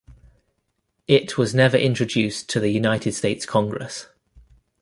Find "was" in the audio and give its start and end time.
1.37-1.53